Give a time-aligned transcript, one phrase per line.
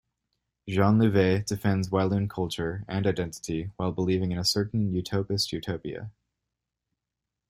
[0.67, 6.09] 'Jean Louvet defends Walloon culture and identity while believing in a certain utopist utopia'